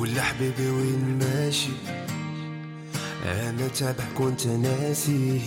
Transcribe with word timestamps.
قول 0.00 0.20
حبيبي 0.20 0.70
وين 0.70 1.18
ماشي؟ 1.18 1.72
أنا 3.24 3.68
تابعك 3.68 4.20
وانت 4.20 4.46
ناسي 4.46 5.40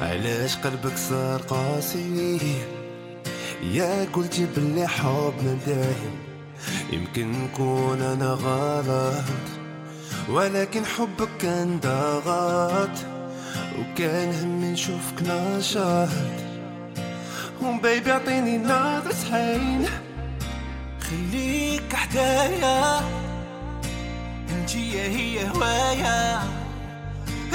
علاش 0.00 0.56
قلبك 0.56 0.96
صار 0.96 1.42
قاسي؟ 1.42 2.38
يا 3.62 4.06
قلتي 4.12 4.46
باللي 4.46 4.88
حبنا 4.88 5.58
دايم 5.66 6.16
يمكن 6.92 7.32
نكون 7.32 8.02
أنا 8.02 8.30
غلط 8.30 9.24
ولكن 10.28 10.84
حبك 10.84 11.28
كان 11.38 11.80
ضغط 11.80 12.98
وكان 13.78 14.34
هم 14.42 14.64
نشوفك 14.64 15.22
نشاط. 15.22 16.08
وبيبي 17.62 18.12
اعطيني 18.12 18.58
نظرة 18.58 19.34
عين 19.34 19.86
خليك 21.00 21.94
حدايا. 21.94 23.25
هي 25.06 25.48
هوايا 25.48 26.42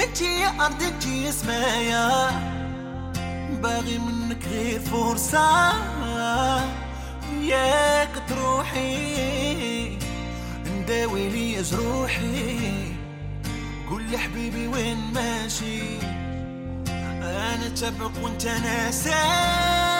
انتي 0.04 0.40
يا 0.40 0.66
أرض 0.66 0.82
انتي 0.82 1.24
يا 1.24 1.30
سمايا 1.30 2.30
باغي 3.62 3.98
منك 3.98 4.44
غير 4.50 4.80
فرصة. 4.80 5.72
ياك 7.42 8.08
تروحي 8.28 9.98
نداوي 10.66 11.28
لي 11.28 11.62
جروحي. 11.62 12.58
قول 13.90 14.02
لي 14.02 14.18
حبيبي 14.18 14.66
وين 14.66 15.12
ماشي؟ 15.14 15.98
أنا 17.22 17.68
تبعك 17.68 18.12
وانت 18.22 18.46
ناسي. 18.46 19.91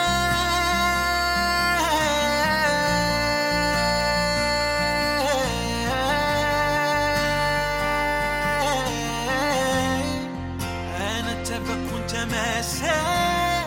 وانت 12.63 13.65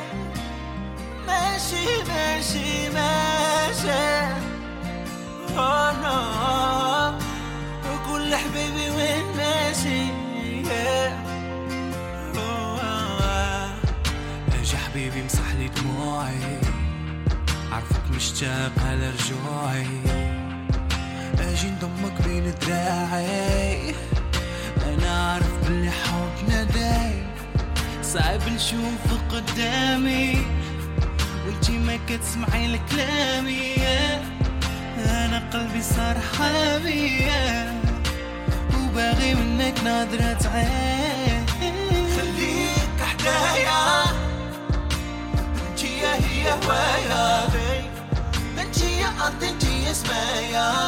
ماشي 1.27 1.87
ماشي 2.09 2.89
ماشي 2.89 4.35
oh 5.57 5.93
no 6.03 6.17
لي 8.31 8.37
حبيبي 8.37 8.91
وين 8.97 9.25
ماشي 9.37 10.07
yeah. 10.65 11.13
oh, 12.37 12.81
أجي 14.61 14.77
حبيبي 14.77 15.23
مسح 15.23 15.53
دموعي 15.77 16.61
عرفك 17.73 18.11
مشتاق 18.17 18.73
على 18.89 19.11
رجوعي 19.11 19.87
أجي 21.41 21.71
نضمك 21.71 22.23
بين 22.25 22.55
دراعي 22.67 23.95
أنا 24.87 25.33
عارف 25.33 25.53
باللي 25.65 25.91
حبنا 25.91 26.66
صعب 28.13 28.49
نشوف 28.49 29.03
قدامي 29.31 30.39
وانتي 31.47 31.79
ما 31.79 31.99
كتسمعي 32.09 32.67
لكلامي. 32.67 33.77
أنا 34.99 35.51
قلبي 35.53 35.83
صار 35.83 36.17
حامي 36.39 37.27
وباغي 38.75 39.35
منك 39.35 39.81
نظرة 39.81 40.51
عين 40.55 41.47
خليك 42.17 42.99
حدايا 43.01 44.05
انتي 45.71 46.01
هي 46.07 46.53
هوايا 46.53 47.49
انتي 48.61 49.01
يا 49.01 49.07
ارض 49.21 49.45
انتي 49.45 49.83
يا 49.85 49.93
سمايا 49.93 50.86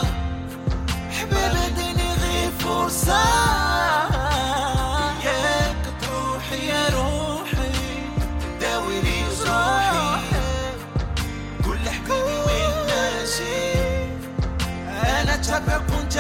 أنا 15.38 15.59
تبعك 15.59 15.91
وانت 15.91 16.16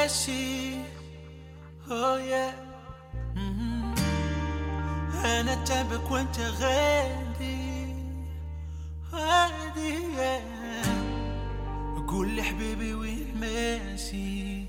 ماشي. 0.00 0.74
Oh 1.88 2.16
yeah. 2.32 2.54
مهم. 3.36 3.94
أنا 5.24 5.64
تابك 5.64 6.10
وأنت 6.10 6.40
غادي 6.40 7.94
غادي 9.12 9.96
قول 12.08 12.28
لي 12.28 12.42
حبيبي 12.42 12.94
وين 12.94 13.34
ماشي. 13.40 14.64